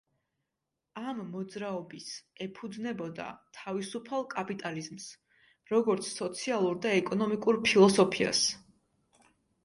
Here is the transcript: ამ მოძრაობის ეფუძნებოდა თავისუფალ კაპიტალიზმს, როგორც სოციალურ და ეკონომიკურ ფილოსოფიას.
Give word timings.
ამ 1.07 1.17
მოძრაობის 1.31 2.05
ეფუძნებოდა 2.45 3.27
თავისუფალ 3.57 4.25
კაპიტალიზმს, 4.31 5.05
როგორც 5.73 6.09
სოციალურ 6.21 6.79
და 6.87 6.95
ეკონომიკურ 7.01 7.61
ფილოსოფიას. 7.67 8.41